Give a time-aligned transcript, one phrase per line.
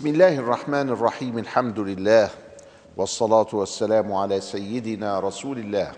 [0.00, 2.30] بسم الله الرحمن الرحيم الحمد لله
[2.96, 5.92] والصلاة والسلام على سيدنا رسول الله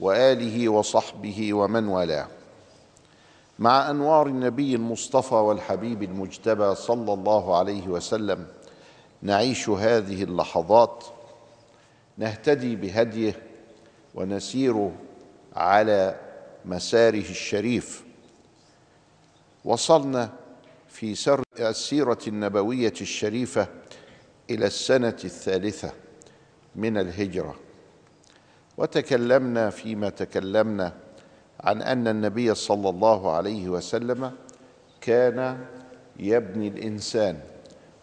[0.00, 2.26] وآله وصحبه ومن والاه.
[3.58, 8.46] مع أنوار النبي المصطفى والحبيب المجتبى صلى الله عليه وسلم
[9.22, 11.04] نعيش هذه اللحظات
[12.18, 13.42] نهتدي بهديه
[14.14, 14.90] ونسير
[15.56, 16.16] على
[16.64, 18.04] مساره الشريف.
[19.64, 20.30] وصلنا
[20.92, 23.66] في سر السيرة النبوية الشريفة
[24.50, 25.92] إلى السنة الثالثة
[26.76, 27.54] من الهجرة.
[28.76, 30.92] وتكلمنا فيما تكلمنا
[31.60, 34.32] عن أن النبي صلى الله عليه وسلم
[35.00, 35.64] كان
[36.18, 37.40] يبني الإنسان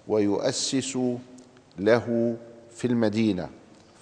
[0.08, 0.98] ويؤسس
[1.80, 2.38] له
[2.72, 3.50] في المدينة.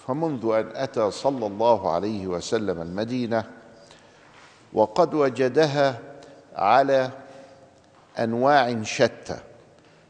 [0.06, 3.44] فمنذ أن أتى صلى الله عليه وسلم المدينة
[4.72, 5.98] وقد وجدها
[6.56, 7.10] على
[8.18, 9.38] أنواع شتى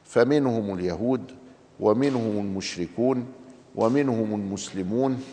[0.04, 1.34] فمنهم اليهود
[1.80, 3.32] ومنهم المشركون
[3.74, 5.24] ومنهم المسلمون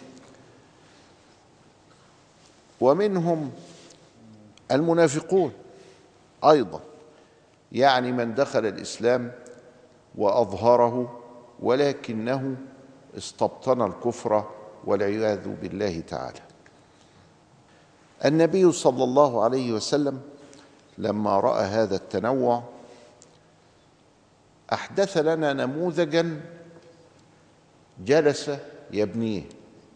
[2.81, 3.51] ومنهم
[4.71, 5.51] المنافقون
[6.43, 6.81] أيضا.
[7.71, 9.31] يعني من دخل الإسلام
[10.15, 11.21] وأظهره
[11.59, 12.55] ولكنه
[13.17, 14.49] استبطن الكفر
[14.85, 16.39] والعياذ بالله تعالى.
[18.25, 20.21] النبي صلى الله عليه وسلم
[20.97, 22.63] لما رأى هذا التنوع
[24.73, 26.41] أحدث لنا نموذجا
[28.05, 28.51] جلس
[28.91, 29.43] يبنيه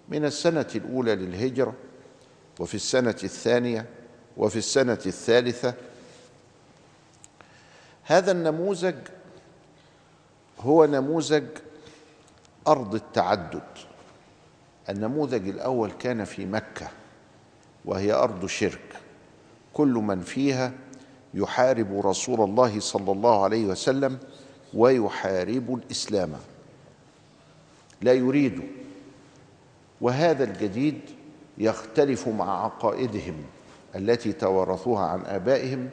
[0.09, 1.73] من السنة الأولى للهجرة
[2.59, 3.85] وفي السنة الثانية
[4.37, 5.73] وفي السنة الثالثة.
[8.03, 8.95] هذا النموذج
[10.59, 11.45] هو نموذج
[12.67, 13.63] أرض التعدد.
[14.89, 16.87] النموذج الأول كان في مكة
[17.85, 18.95] وهي أرض شرك.
[19.73, 20.71] كل من فيها
[21.33, 24.17] يحارب رسول الله صلى الله عليه وسلم
[24.73, 26.31] ويحارب الإسلام.
[28.01, 28.61] لا يريد.
[30.01, 30.99] وهذا الجديد
[31.57, 33.35] يختلف مع عقائدهم
[33.95, 35.89] التي توارثوها عن آبائهم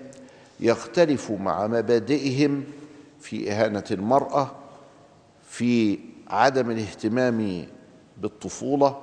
[0.61, 2.65] يختلف مع مبادئهم
[3.21, 4.51] في إهانة المرأة
[5.49, 5.99] في
[6.29, 7.67] عدم الاهتمام
[8.19, 9.03] بالطفولة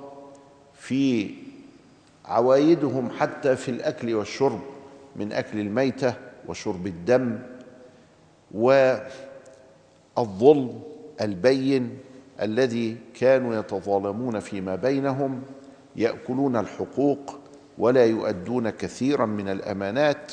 [0.74, 1.34] في
[2.24, 4.60] عوايدهم حتى في الأكل والشرب
[5.16, 6.14] من أكل الميتة.
[6.48, 7.38] وشرب الدم
[8.54, 9.00] والظلم
[11.20, 11.98] البين
[12.42, 15.42] الذي كانوا يتظالمون فيما بينهم
[15.96, 17.38] يأكلون الحقوق
[17.78, 20.32] ولا يؤدون كثيرا من الأمانات.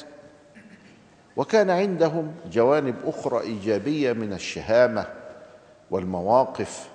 [1.37, 5.05] وكان عندهم جوانب أخرى إيجابية من الشهامة
[5.91, 6.89] والمواقف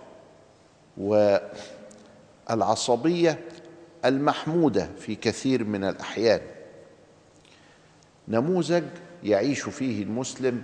[2.49, 3.39] والعصبية
[4.05, 6.41] المحمودة في كثير من الأحيان.
[8.29, 8.85] نموذج
[9.27, 10.63] يعيش فيه المسلم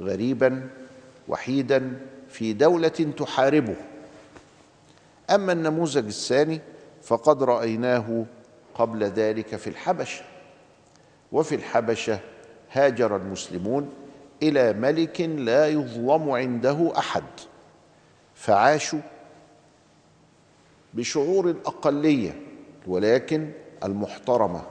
[0.00, 0.68] غريبا
[1.28, 3.76] وحيدا في دولة تحاربه.
[5.30, 6.60] أما النموذج الثاني
[7.02, 8.24] فقد رأيناه
[8.74, 10.24] قبل ذلك في الحبشة.
[11.32, 12.18] وفي الحبشة
[12.72, 13.90] هاجر المسلمون
[14.42, 17.24] إلى ملك لا يظلم عنده أحد.
[18.34, 19.00] فعاشوا
[20.94, 22.40] بشعور الاقليه
[22.86, 23.50] ولكن
[23.84, 24.62] المحترمة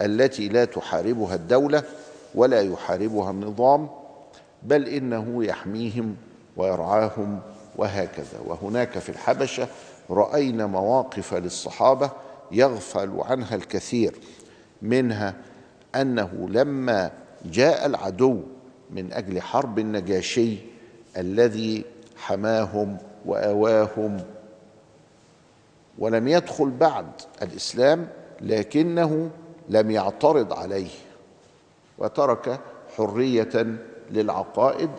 [0.00, 1.82] التي لا تحاربها الدولة
[2.34, 3.88] ولا يحاربها النظام
[4.62, 6.16] بل إنه يحميهم
[6.56, 7.40] ويرعاهم
[7.76, 8.40] وهكذا.
[8.46, 9.68] وهناك في الحبشة
[10.10, 12.10] رأينا مواقف للصحابة
[12.52, 14.14] يغفل عنها الكثير
[14.82, 15.34] منها
[15.94, 17.10] أنه لما
[17.44, 18.40] جاء العدو
[18.90, 20.56] من أجل حرب النجاشي
[21.16, 21.84] الذي
[22.16, 22.96] حماهم
[23.26, 24.20] وأواهم
[25.98, 27.06] ولم يدخل بعد
[27.42, 28.08] الإسلام
[28.40, 29.30] لكنه
[29.68, 30.90] لم يعترض عليه.
[32.00, 32.60] وترك
[32.96, 33.76] حرية
[34.10, 34.90] للعقائد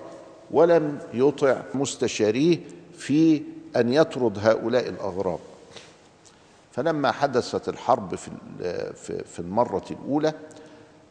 [0.51, 2.59] ولم يطع مستشاريه
[2.97, 3.41] في
[3.75, 5.39] أن يطرد هؤلاء الأغراب.
[6.71, 8.31] فلما حدثت الحرب في
[9.25, 10.33] في المرة الأولى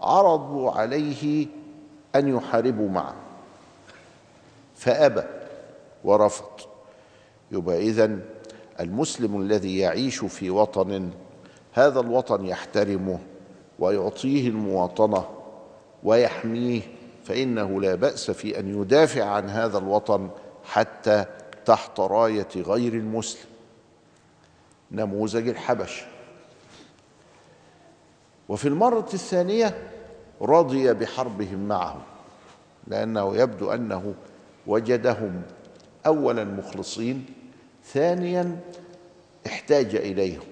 [0.01, 1.47] عرضوا عليه
[2.17, 3.15] أن يحاربوا معه.
[4.77, 5.23] فأبى
[6.05, 6.45] ورفض.
[7.53, 8.21] يبقى اذن
[8.81, 11.11] المسلم الذي يعيش في وطن
[11.73, 13.19] هذا الوطن يحترمه
[13.79, 15.25] ويعطيه المواطنة
[16.05, 16.82] ويحميه
[17.25, 20.31] فإنه لا بأس في أن يدافع عن هذا الوطن
[20.64, 21.25] حتى
[21.64, 23.50] تحت راية غير المسلم.
[24.93, 26.05] نموذج الحبش.
[28.49, 29.91] وفي المرة الثانية
[30.43, 31.97] رضي بحربهم معه
[32.87, 34.14] لأنه يبدو أنه
[34.67, 35.43] وجدهم
[36.06, 37.26] اولا مخلصين
[37.85, 38.61] ثانيا
[39.47, 40.43] احتاج إليهم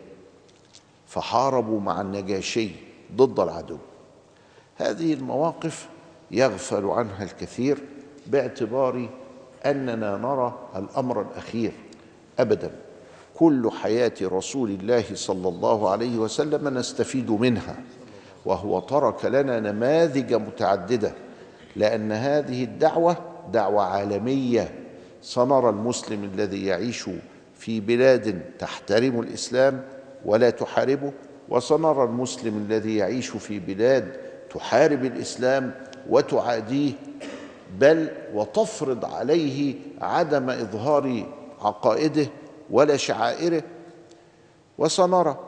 [1.07, 2.71] فحاربوا مع النجاشي
[3.13, 3.79] ضد العدو.
[4.79, 5.89] هذه المواقف
[6.31, 7.79] يغفل عنها الكثير
[8.27, 9.09] باعتبار
[9.67, 11.73] أننا نرى الأمر الأخير
[12.39, 12.71] ابدا.
[13.35, 17.77] كل حياة رسول الله صلى الله عليه وسلم نستفيد منها
[18.45, 21.13] وهو ترك لنا نماذج متعددة
[21.77, 23.17] لأن هذه الدعوة
[23.53, 24.75] دعوة عالمية.
[25.23, 27.11] سنرى المسلم الذي يعيش
[27.59, 29.83] في بلاد تحترم الإسلام
[30.25, 31.13] ولا تحاربه
[31.49, 35.75] وسنرى المسلم الذي يعيش في بلاد تحارب الإسلام
[36.09, 36.93] وتعاديه
[37.79, 41.27] بل وتفرض عليه عدم إظهار
[41.61, 42.27] عقائده
[42.71, 43.63] ولا شعائره.
[44.79, 45.39] وسنرى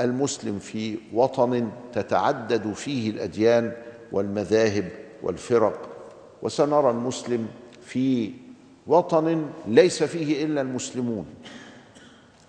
[0.00, 3.72] المسلم في وطن تتعدد فيه الأديان
[4.12, 4.88] والمذاهب
[5.22, 5.88] والفرق.
[6.42, 7.48] وسنرى المسلم
[7.82, 8.32] في
[8.86, 11.26] وطن ليس فيه إلا المسلمون.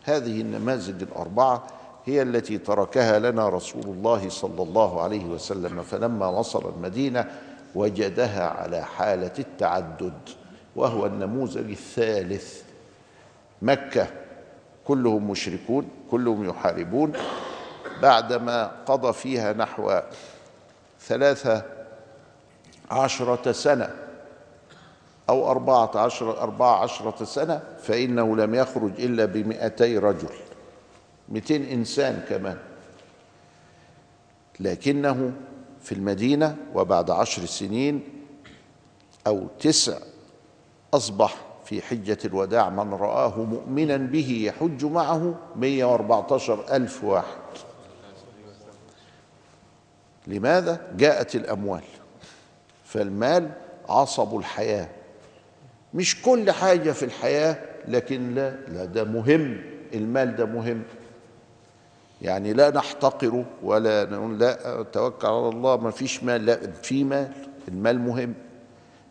[0.04, 1.68] هذه النماذج الأربعة
[2.10, 5.82] هي التي تركها لنا رسول الله صلى الله عليه وسلم.
[5.82, 7.32] فلما وصل المدينة
[7.76, 10.20] وجدها على حالة التعدد
[10.76, 12.62] وهو النموذج الثالث.
[13.62, 14.08] مكة
[14.88, 17.14] كلهم مشركون كلهم يحاربون.
[18.02, 20.00] بعدما قضى فيها نحو
[21.02, 21.64] ثلاثة
[22.92, 23.90] عشرة سنة
[25.30, 30.49] أو أربعة عشر أربعة عشرة سنة فإنه لم يخرج إلا بمئتي رجل.
[31.30, 32.58] مئتين إنسان كمان.
[34.60, 35.32] لكنه
[35.82, 38.04] في المدينة وبعد عشر سنين
[39.28, 39.98] أو تسع
[40.94, 41.36] أصبح
[41.66, 47.38] في حجة الوداع من رآه مؤمنا به يحج معه 114 ألف واحد.
[50.28, 51.84] لماذا؟ جاءت الأموال.
[52.86, 53.52] فالمال
[53.90, 54.90] عصب الحياة.
[55.94, 59.62] مش كل حاجة في الحياة لكن لا لا ده مهم.
[59.94, 60.84] المال ده مهم.
[62.22, 67.32] يعني لا نحتقره ولا نقول لا توكل على الله ما فيش مال لا في مال
[67.68, 68.34] المال مهم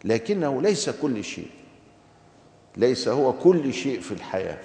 [0.05, 1.51] لكنه ليس كل شيء
[2.77, 4.59] ليس هو كل شيء في الحياة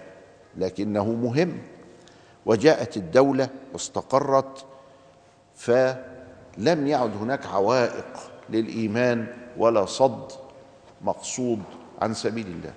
[0.58, 1.58] لكنه مهم.
[2.46, 4.66] وجاءت الدولة واستقرت
[5.56, 8.06] فلم يعد هناك عوائق
[8.50, 10.32] للإيمان ولا صد
[11.02, 11.60] مقصود
[12.02, 12.74] عن سبيل الله.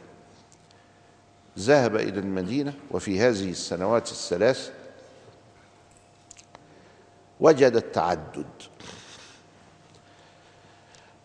[1.58, 4.72] ذهب إلى المدينة وفي هذه السنوات الثلاث
[7.40, 8.46] وجد التعدد.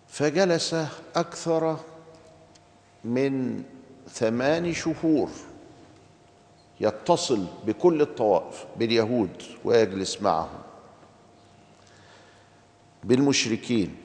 [0.07, 0.75] فجلس
[1.15, 1.77] أكثر
[3.03, 3.63] من
[4.09, 5.29] ثمان شهور
[6.81, 10.59] يتصل بكل الطوائف باليهود ويجلس معهم
[13.03, 13.95] بالمشركين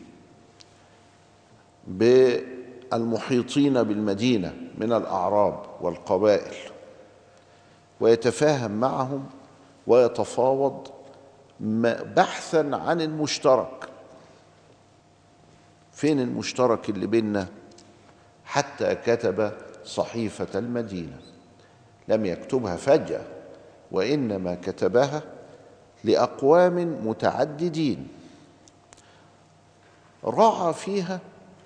[1.87, 6.55] بالمحيطين بالمدينة من الأعراب والقبائل
[8.01, 9.27] ويتفاهم معهم
[9.87, 10.89] ويتفاوض
[11.61, 13.89] بحثا عن المشترك.
[15.93, 17.49] فين المشترك اللي بيننا؟
[18.45, 19.53] حتى كتب
[19.85, 21.21] صحيفة المدينة.
[22.09, 23.23] لم يكتبها فجأة
[23.93, 25.23] وإنما كتبها
[26.05, 28.09] لأقوام متعددين.
[30.25, 31.21] راعى فيها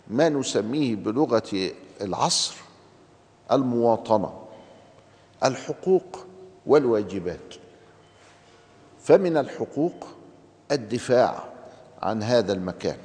[0.09, 2.55] ما نسميه بلغة العصر
[3.53, 4.43] المواطنة
[5.45, 6.27] الحقوق
[6.67, 7.55] والواجبات.
[9.11, 10.07] فمن الحقوق
[10.73, 11.45] الدفاع
[12.03, 12.97] عن هذا المكان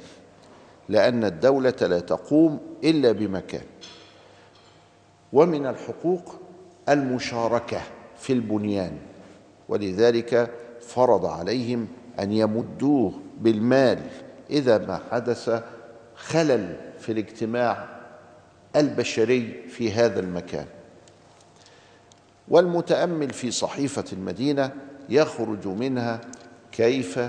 [0.88, 3.64] لأن الدولة لا تقوم إلا بمكان.
[5.32, 6.34] ومن الحقوق
[6.88, 7.80] المشاركة
[8.18, 8.98] في البنيان
[9.68, 11.88] ولذلك فرض عليهم
[12.20, 13.98] أن يمدوه بالمال
[14.50, 15.62] إذا ما حدث
[16.16, 17.88] خلل في الاجتماع
[18.76, 20.66] البشري في هذا المكان.
[22.48, 26.20] والمتأمل في صحيفة المدينة يخرج منها
[26.72, 27.20] كيف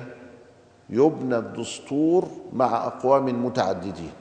[0.89, 4.11] يبنى الدستور مع أقوام متعددين.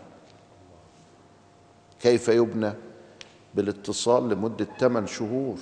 [2.00, 2.72] كيف يبنى؟
[3.54, 5.58] بالاتصال لمدة 8 شهور.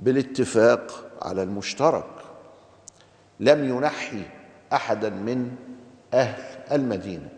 [0.00, 2.04] بالاتفاق على المشترك.
[3.40, 4.22] لم ينحي
[4.72, 5.50] أحدا من
[6.14, 7.28] أهل المدينة.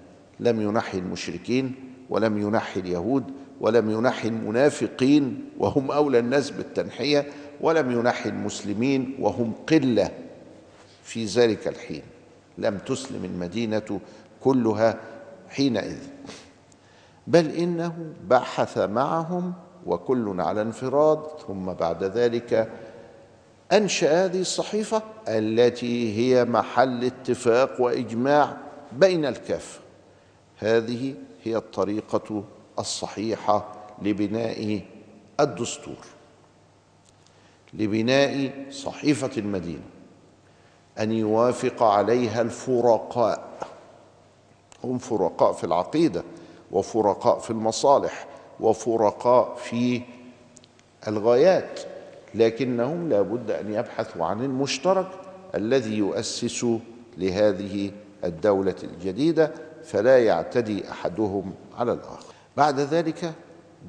[0.40, 1.74] لم ينحي المشركين
[2.10, 3.24] ولم ينحي اليهود
[3.60, 7.26] ولم ينحي المنافقين وهم أولى الناس بالتنحية.
[7.60, 10.10] ولم ينحي المسلمين وهم قلة
[11.02, 12.02] في ذلك الحين.
[12.58, 14.00] لم تسلم المدينة
[14.44, 15.00] كلها
[15.48, 15.98] حينئذ.
[17.26, 19.52] بل إنه بحث معهم
[19.86, 22.72] وكل على انفراد ثم بعد ذلك
[23.72, 28.56] أنشأ هذه الصحيفة التي هي محل اتفاق وإجماع
[28.92, 29.80] بين الكافه
[30.58, 32.44] هذه هي الطريقة
[32.78, 33.72] الصحيحة
[34.02, 34.80] لبناء
[35.40, 36.15] الدستور.
[37.76, 39.82] لبناء صحيفة المدينة
[40.98, 43.56] أن يوافق عليها الفرقاء.
[44.84, 46.22] هم فرقاء في العقيدة
[46.72, 48.26] وفرقاء في المصالح
[48.60, 50.02] وفرقاء في
[51.08, 51.80] الغايات
[52.34, 55.06] لكنهم لا بد أن يبحثوا عن المشترك
[55.54, 56.66] الذي يؤسس
[57.18, 57.90] لهذه
[58.24, 59.52] الدولة الجديدة
[59.84, 62.34] فلا يعتدي أحدهم على الآخر.
[62.56, 63.32] بعد ذلك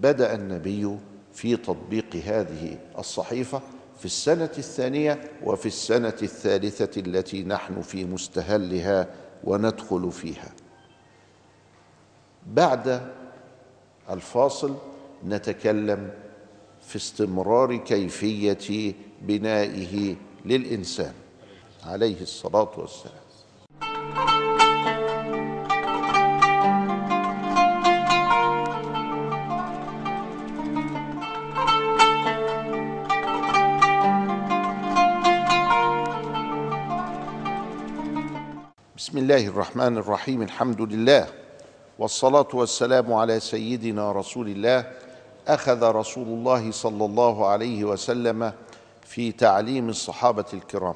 [0.02, 0.98] بدأ النبي
[1.34, 3.62] في تطبيق هذه الصحيفة
[3.98, 9.08] في السنة الثانية وفي السنة الثالثة التي نحن في مستهلها
[9.44, 10.52] وندخل فيها.
[12.48, 13.12] بعد
[14.10, 14.76] الفاصل
[15.26, 16.12] نتكلم
[16.82, 21.14] في استمرار كيفية بنائه للإنسان
[21.84, 23.27] عليه الصلاة والسلام.
[39.18, 41.28] بسم الله الرحمن الرحيم الحمد لله
[42.00, 44.92] والصلاة والسلام على سيدنا رسول الله
[45.48, 48.54] أخذ رسول الله صلى الله عليه وسلم
[49.02, 50.96] في تعليم الصحابة الكرام.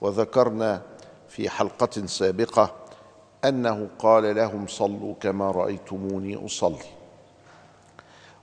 [0.00, 0.82] وذكرنا
[1.28, 2.74] في حلقة سابقة
[3.44, 6.88] أنه قال لهم صلوا كما رأيتموني أصلي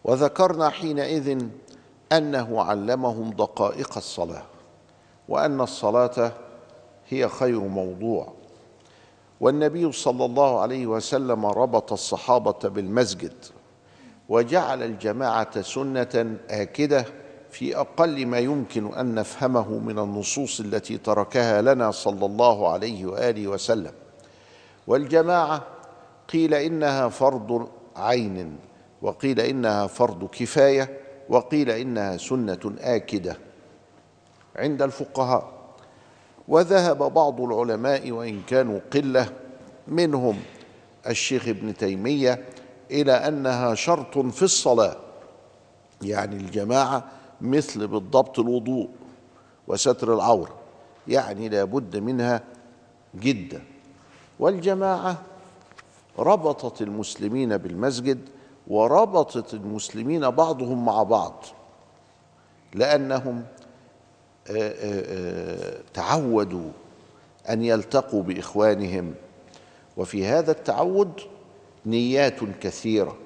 [0.04, 1.46] وذكرنا حينئذ
[2.12, 4.44] أنه علمهم دقائق الصلاة
[5.30, 6.32] وأن الصلاة
[7.10, 8.39] هي خير موضوع.
[9.40, 13.34] والنبي صلى الله عليه وسلم ربط الصحابة بالمسجد
[14.30, 17.06] وجعل الجماعة سنة آكدة
[17.52, 23.48] في أقل ما يمكن أن نفهمه من النصوص التي تركها لنا صلى الله عليه وآله
[23.48, 23.92] وسلم.
[24.88, 25.64] والجماعة
[26.34, 28.58] قيل إنها فرض عين
[29.02, 30.98] وقيل إنها فرض كفاية
[31.30, 33.38] وقيل إنها سنة آكدة
[34.56, 35.59] عند الفقهاء.
[36.50, 39.30] وذهب بعض العلماء وإن كانوا قلة
[39.88, 40.40] منهم
[41.08, 42.46] الشيخ ابن تيمية
[42.92, 44.96] إلى أنها شرط في الصلاة
[46.02, 47.04] يعني الجماعة
[47.42, 48.90] مثل بالضبط الوضوء
[49.68, 50.56] وستر العورة
[51.08, 52.42] يعني لا بد منها
[53.16, 53.62] جدا.
[54.40, 55.18] والجماعة
[56.20, 58.20] ربطت المسلمين بالمسجد
[58.68, 61.46] وربطت المسلمين بعضهم مع بعض
[62.74, 63.44] لأنهم
[65.94, 66.70] تعودوا
[67.50, 69.14] أن يلتقوا بإخوانهم.
[69.98, 71.22] وفي هذا التعود
[71.86, 73.18] نيات كثيرة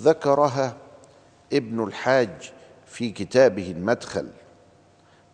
[0.00, 0.76] ذكرها
[1.52, 2.52] ابن الحاج
[2.86, 4.28] في كتابه المدخل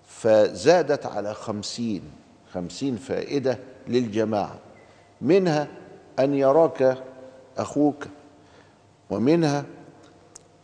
[0.09, 2.03] فزادت على خمسين
[2.53, 3.59] خمسين فائدة
[3.89, 4.59] للجماعة.
[5.21, 5.69] منها
[6.19, 7.03] أن يراك
[7.59, 8.07] أخوك
[9.11, 9.65] ومنها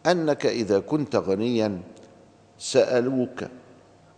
[0.06, 1.80] أنك إذا كنت غنيا
[2.58, 3.44] سألوك.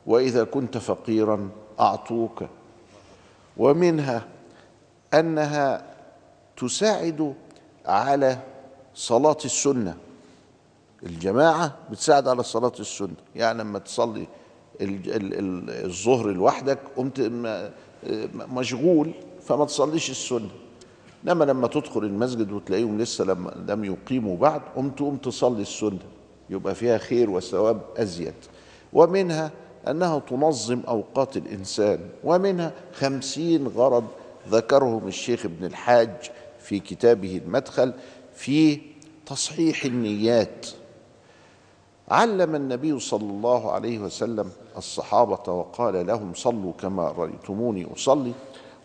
[0.07, 1.49] وإذا كنت فقيرا
[1.81, 2.45] أعطوك.
[3.57, 4.27] ومنها
[5.15, 5.95] أنها
[6.57, 7.35] تساعد
[7.87, 8.39] على
[8.95, 9.97] صلاة السنة.
[11.03, 13.15] الجماعة بتساعد على صلاة السنة.
[13.37, 14.27] يعني لما تصلي
[14.81, 17.33] الظهر لوحدك قمت
[18.35, 20.51] مشغول فما تصليش السنة.
[21.25, 25.99] إنما لما تدخل المسجد وتلاقيهم لسه لم لم يقيموا بعد قمت قمت تصلي السنة.
[26.51, 28.35] يبقى فيها خير وثواب أزيد.
[28.93, 29.51] ومنها
[29.89, 34.05] أنها تنظم أوقات الإنسان ومنها خمسين غرض
[34.49, 36.11] ذكرهم الشيخ ابن الحاج
[36.61, 37.93] في كتابه المدخل
[38.35, 38.81] في
[39.27, 40.67] تصحيح النيات.
[42.09, 48.33] علم النبي صلى الله عليه وسلم الصحابة وقال لهم صلوا كما رأيتموني أصلي.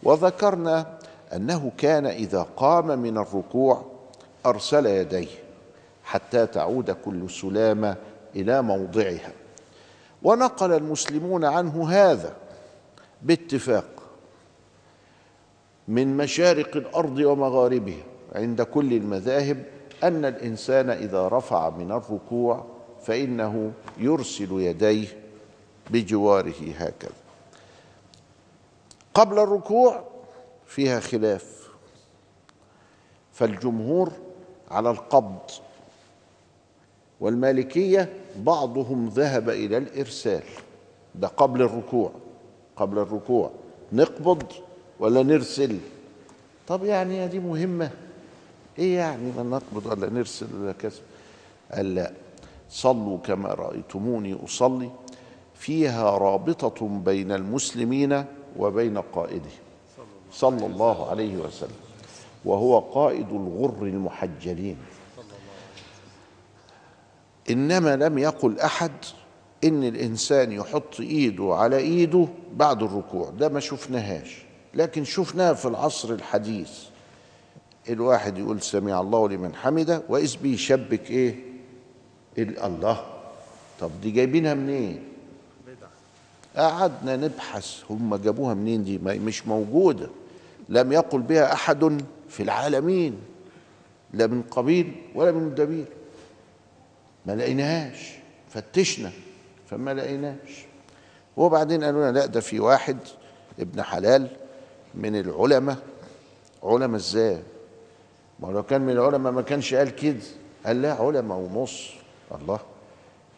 [0.03, 0.97] وذكرنا
[1.35, 3.85] أنه كان إذا قام من الركوع
[4.45, 5.27] أرسل يديه
[6.03, 7.95] حتى تعود كل سلامة
[8.35, 9.31] إلى موضعها.
[10.23, 12.35] ونقل المسلمون عنه هذا
[13.21, 13.85] باتفاق
[15.87, 18.03] من مشارق الأرض ومغاربها
[18.35, 19.65] عند كل المذاهب
[20.03, 22.65] أن الإنسان إذا رفع من الركوع
[23.01, 25.07] فإنه يرسل يديه
[25.89, 27.11] بجواره هكذا.
[29.13, 30.03] قبل الركوع
[30.65, 31.69] فيها خلاف
[33.33, 34.11] فالجمهور
[34.71, 35.39] على القبض
[37.21, 40.43] والمالكية بعضهم ذهب إلى الإرسال.
[41.15, 42.11] ده قبل الركوع
[42.75, 43.51] قبل الركوع.
[43.93, 44.43] نقبض
[44.99, 45.77] ولا نرسل؟
[46.67, 47.89] طب يعني دي مهمة؟
[48.79, 50.99] إيه يعني ما نقبض ولا نرسل ولا كذا
[51.71, 52.11] قال لا.
[52.69, 54.89] صلوا كما رأيتموني أصلي.
[55.55, 58.25] فيها رابطة بين المسلمين
[58.59, 59.51] وبين قائده.
[60.31, 61.79] صلى الله عليه وسلم.
[62.45, 64.77] وهو قائد الغر المحجلين.
[67.49, 68.91] إنما لم يقل أحد
[69.63, 74.43] إن الإنسان يحط إيده على إيده بعد الركوع ده ما شفناهاش.
[74.73, 76.69] لكن شفناها في العصر الحديث.
[77.89, 81.35] الواحد يقول سمع الله لمن حمده وإذ بيشبك إيه؟
[82.37, 83.05] ال- الله.
[83.79, 85.03] طب دي جايبينها منين؟
[86.57, 87.81] قعدنا نبحث.
[87.89, 90.09] هم جابوها منين دي؟ مش موجودة.
[90.69, 93.15] لم يقل بها أحد في العالمين
[94.13, 95.85] لا من قبيل ولا من دبيل
[97.29, 98.11] ما لقيناهاش
[98.49, 99.11] فتشنا
[99.69, 100.65] فما لقيناش.
[101.37, 102.97] وبعدين قالوا لنا لا ده في واحد
[103.59, 104.27] ابن حلال
[104.95, 105.77] من العلماء.
[106.63, 107.41] علماء إزاي؟
[108.39, 110.19] ما لو كان من العلماء ما كانش قال كده.
[110.65, 111.89] قال لا علماء ونص
[112.41, 112.59] الله.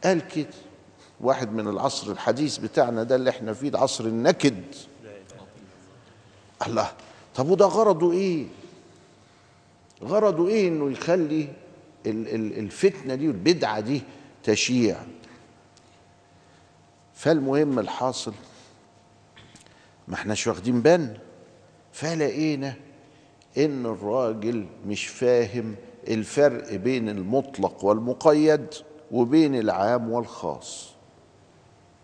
[0.03, 0.47] قال كده.
[1.21, 4.63] واحد من العصر الحديث بتاعنا ده اللي إحنا فيه العصر النكد.
[6.67, 6.91] الله.
[7.35, 8.45] طب وده غرضه إيه؟
[10.03, 11.47] غرضه إيه إنه يخلي
[12.05, 14.01] الفتنة دي والبدعة دي
[14.43, 14.97] تشيع.
[17.13, 18.33] فالمهم الحاصل
[20.07, 21.17] ما احناش واخدين بالنا
[21.93, 22.73] فلقينا
[23.57, 25.75] إن الراجل مش فاهم
[26.07, 28.67] الفرق بين المطلق والمقيد
[29.11, 30.91] وبين العام والخاص.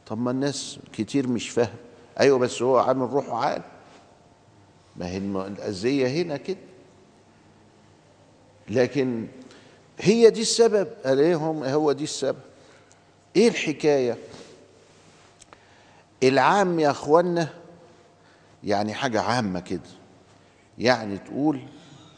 [0.06, 1.76] طب ما الناس كتير مش فاهم.
[2.20, 3.62] أيوه بس هو عامل روحه عال.
[4.96, 6.58] ما هي الأذية هنا كده.
[8.70, 9.28] لكن
[10.00, 10.88] هي دي السبب.
[11.06, 12.38] عليهم هو دي السبب.
[13.36, 14.18] إيه الحكاية؟
[16.24, 17.48] العام يا إخوانا
[18.64, 19.82] يعني حاجة عامة كده.
[20.78, 21.60] يعني تقول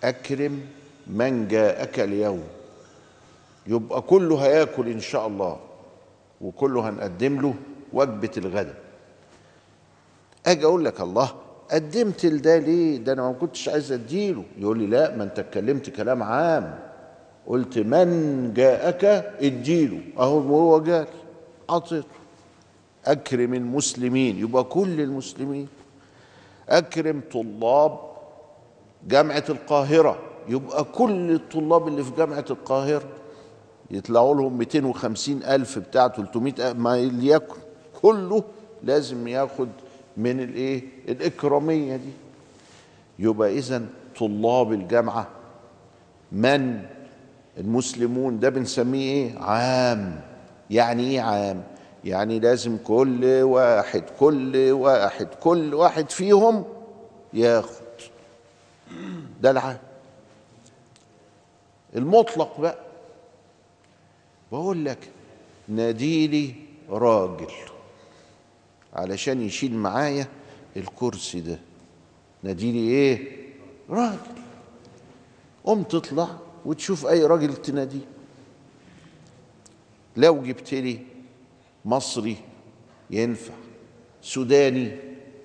[0.03, 0.61] أكرم
[1.07, 2.43] من جاءك اليوم.
[3.67, 5.59] يبقى كله هياكل إن شاء الله.
[6.41, 7.53] وكله هنقدم له
[7.93, 8.75] وجبة الغداء.
[10.45, 11.35] أجي أقول لك الله
[11.71, 14.43] قدمت لده ليه؟ ده أنا ما كنتش عايز أديله.
[14.57, 16.88] يقول لي لا ما أنت اتكلمت كلام عام.
[17.49, 18.07] قلت من
[18.53, 19.05] جاءك؟
[19.41, 21.07] اديله أهو هو جالي
[21.69, 22.07] اعطيته
[23.05, 24.39] أكرم المسلمين.
[24.39, 25.67] يبقى كل المسلمين.
[26.69, 27.99] أكرم طلاب
[29.07, 30.19] جامعة القاهرة.
[30.49, 33.03] يبقى كل الطلاب اللي في جامعة القاهرة.
[33.91, 37.55] يطلعوا لهم 250 ألف بتاع 300 ألف ما ليكن.
[38.01, 38.43] كله
[38.83, 39.69] لازم ياخد
[40.17, 42.11] من الإيه؟ الإكرامية دي.
[43.19, 43.85] يبقى إذا
[44.19, 45.27] طلاب الجامعة
[46.31, 46.81] من
[47.57, 50.21] المسلمون ده بنسميه إيه؟ عام.
[50.69, 51.63] يعني إيه عام؟
[52.05, 56.65] يعني لازم كل واحد كل واحد كل واحد فيهم
[57.33, 57.85] ياخد.
[59.41, 59.77] ده العام.
[61.95, 62.79] المطلق بقى.
[64.51, 64.97] بقول لك
[65.67, 66.53] ناديلي
[66.89, 67.51] راجل
[68.93, 70.27] علشان يشيل معايا
[70.77, 71.59] الكرسي ده.
[72.43, 73.27] ناديلي إيه؟
[73.89, 74.17] راجل.
[75.63, 76.27] قوم تطلع
[76.65, 78.05] وتشوف أي راجل تناديه.
[80.17, 80.99] لو جبت لي
[81.85, 82.37] مصري
[83.09, 83.53] ينفع
[84.21, 84.95] سوداني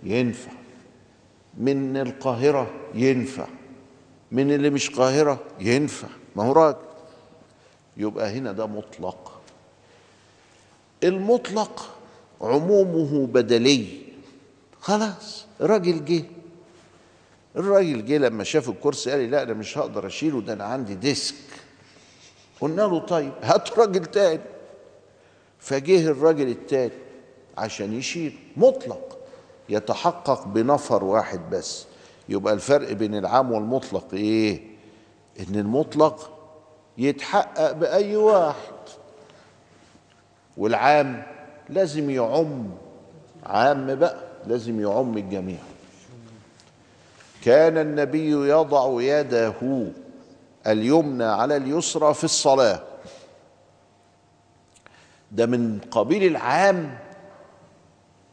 [0.02, 0.52] ينفع
[1.58, 3.46] من القاهرة ينفع
[4.32, 6.08] من اللي مش قاهرة ينفع.
[6.36, 6.78] ما هو راجل.
[7.96, 9.40] يبقى هنا ده مطلق.
[11.04, 11.96] المطلق
[12.40, 13.86] عمومه بدلي.
[14.80, 16.24] خلاص راجل جه.
[17.56, 20.94] الراجل جه لما شاف الكرسي قال لي لا أنا مش هقدر أشيله ده أنا عندي
[20.94, 21.34] ديسك.
[22.60, 24.40] قلنا له طيب هات راجل تاني.
[25.58, 26.92] فجه الراجل التاني
[27.58, 29.18] عشان يشيل مطلق
[29.68, 31.86] يتحقق بنفر واحد بس.
[32.28, 34.60] يبقى الفرق بين العام والمطلق إيه؟
[35.40, 36.30] إن المطلق
[36.98, 38.74] يتحقق بأي واحد.
[40.56, 41.22] والعام
[41.68, 42.70] لازم يعم
[43.46, 45.58] عام بقى لازم يعم الجميع.
[47.44, 49.54] كان النبي يضع يده
[50.66, 52.82] اليمنى على اليسرى في الصلاة.
[55.32, 56.98] ده من قبيل العام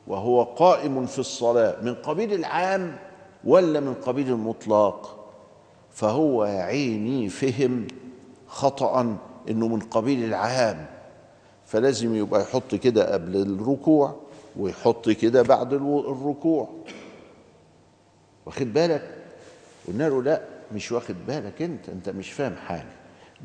[0.08, 1.76] وهو قائم في الصلاة.
[1.82, 2.96] من قبيل العام
[3.44, 5.18] ولا من قبيل المطلق؟
[5.92, 7.88] فهو يا عيني فهم
[8.48, 9.18] خطأ
[9.50, 10.86] إنه من قبيل العام.
[11.66, 14.16] فلازم يبقى يحط كده قبل الركوع
[14.60, 16.70] ويحط كده بعد الركوع.
[18.46, 19.16] واخد بالك؟
[19.88, 20.42] قلنا له لا
[20.74, 22.86] مش واخد بالك انت انت مش فاهم حاجة.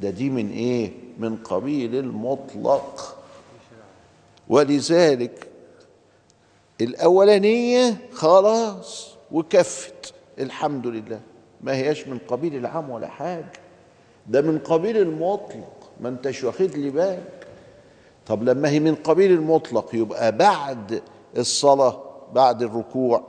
[0.00, 3.16] ده دي من إيه؟ من قبيل المطلق.
[4.48, 5.48] ولذلك
[6.80, 10.14] الأولانية خلاص وكفت.
[10.38, 11.20] الحمد لله.
[11.60, 13.52] ما هياش من قبيل العام ولا حاجة.
[14.26, 15.72] ده من قبيل المطلق.
[16.00, 17.46] ما انتش واخد لي بالك؟
[18.26, 21.02] طب لما هي من قبيل المطلق يبقى بعد
[21.36, 23.24] الصلاة بعد الركوع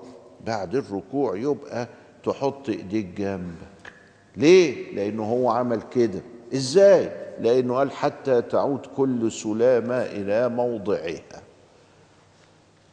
[0.47, 1.87] بعد الركوع يبقى
[2.23, 3.91] تحط ايديك جنبك
[4.37, 6.19] ليه؟ لأنه هو عمل كده
[6.53, 7.09] إزاي؟
[7.41, 11.41] لأنه قال حتى تعود كل سلامة إلى موضعها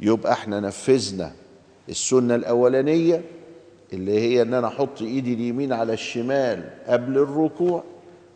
[0.01, 1.33] يبقى إحنا نفذنا
[1.89, 3.23] السنة الأولانية
[3.93, 7.85] اللي هي إن أنا أحط إيدي اليمين على الشمال قبل الركوع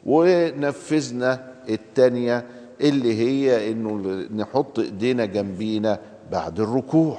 [0.06, 2.44] ونفذنا التانية
[2.80, 3.96] اللي هي إنه
[4.36, 5.98] نحط إيدينا جنبينا
[6.32, 7.18] بعد الركوع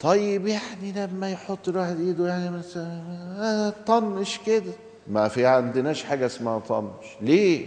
[0.00, 3.02] طيب يعني لما يحط الواحد ايده يعني مثلا
[3.38, 4.72] آه، طنش كده.
[5.08, 7.06] ما في عندناش حاجة اسمها طنش.
[7.20, 7.66] ليه؟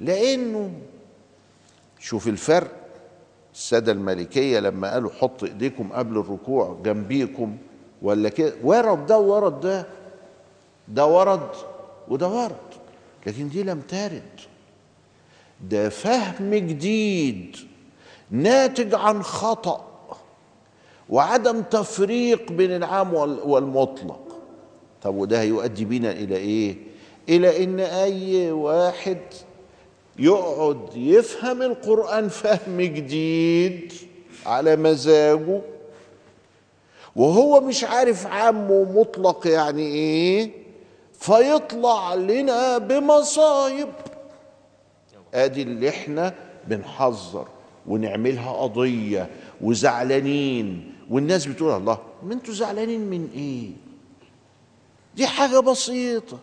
[0.00, 0.70] لأنه
[2.00, 2.70] شوف الفرق.
[3.54, 7.56] السادة المالكيه لما قالوا حط إيديكم قبل الركوع جنبيكم
[8.02, 9.86] ولا كده ورد ده ورد ده
[10.88, 11.48] ده ورد
[12.08, 12.56] وده ورد
[13.26, 14.22] لكن دي لم ترد.
[15.60, 17.56] ده فهم جديد
[18.30, 19.93] ناتج عن خطأ.
[21.08, 23.14] وعدم تفريق بين العام
[23.44, 24.20] والمطلق.
[25.02, 26.76] طب وده هيؤدي بينا إلى إيه؟
[27.28, 29.18] إلى إن أي واحد
[30.18, 33.92] يقعد يفهم القرآن فهم جديد
[34.46, 35.60] على مزاجه
[37.16, 40.50] وهو مش عارف عام ومطلق يعني إيه
[41.12, 43.88] فيطلع لنا بمصايب.
[45.34, 46.34] أدي اللي إحنا
[46.68, 47.48] بنحذر
[47.86, 53.70] ونعملها قضية وزعلانين والناس بتقول الله ما أنتوا زعلانين من إيه؟
[55.16, 56.38] دي حاجة بسيطة.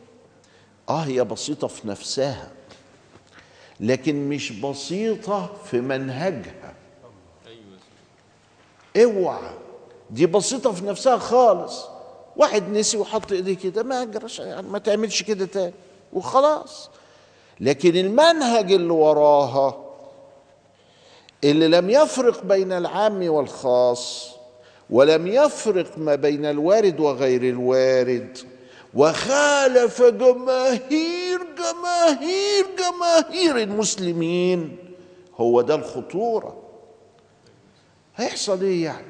[0.90, 2.52] آه هي بسيطة في نفسها
[3.80, 6.74] لكن مش بسيطة في منهجها.
[8.98, 9.54] اوعى.
[10.10, 11.86] دي بسيطة في نفسها خالص.
[12.38, 15.74] واحد نسي وحط إيديه كده ما أجرش يعني ما تعملش كده تاني
[16.14, 16.90] وخلاص.
[17.60, 19.78] لكن المنهج اللي وراها
[21.44, 24.32] اللي لم يفرق بين العام والخاص
[24.92, 28.38] ولم يفرق ما بين الوارد وغير الوارد.
[28.94, 34.78] وخالف جماهير جماهير جماهير المسلمين.
[35.36, 36.58] هو ده الخطورة.
[38.16, 39.06] هيحصل إيه يعني؟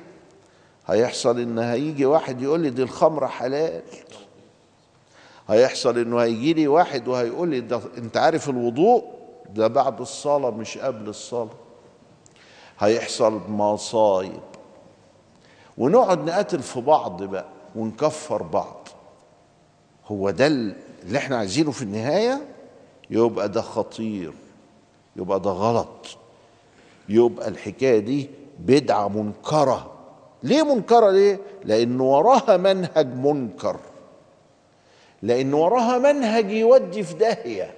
[0.87, 3.81] هيحصل إن هيجي واحد يقول لي دي الخمرة حلال.
[5.49, 9.03] هيحصل إنه هيجي لي واحد وهيقول لي ده أنت عارف الوضوء؟
[9.49, 11.49] ده بعد الصلاة مش قبل الصلاة.
[12.79, 14.50] هيحصل مصايب.
[15.81, 18.87] ونقعد نقاتل في بعض بقى ونكفر بعض.
[20.07, 22.41] هو ده اللي إحنا عايزينه في النهاية؟
[23.09, 24.33] يبقى ده خطير
[25.15, 26.17] يبقى ده غلط.
[27.09, 29.91] يبقى الحكاية دي بدعة منكرة.
[30.43, 33.79] ليه منكرة؟ ليه؟ لأن وراها منهج منكر.
[35.21, 37.73] لأن وراها منهج يودي في داهية.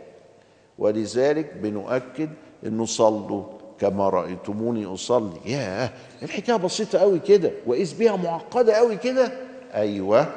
[0.80, 2.30] ولذلك بنؤكد
[2.66, 3.44] إنه صلوا
[3.80, 5.40] كما رأيتموني أصلي.
[5.46, 5.90] ياه
[6.24, 7.52] الحكاية بسيطة قوي كده.
[7.66, 9.32] واذ بها معقدة قوي كده.
[9.74, 10.28] أيوه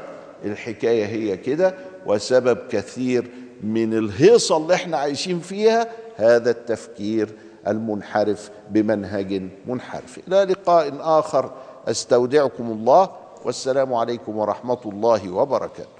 [0.44, 1.74] الحكاية هي كده.
[2.06, 3.30] وسبب كثير
[3.62, 7.28] من الهيصة اللي إحنا عايشين فيها هذا التفكير
[7.66, 10.20] المنحرف بمنهج منحرف.
[10.28, 11.52] إلى لقاء آخر.
[11.88, 13.10] أستودعكم الله.
[13.44, 15.96] والسلام عليكم ورحمة الله وبركاته.